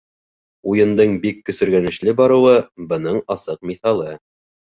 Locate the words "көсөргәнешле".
1.49-2.15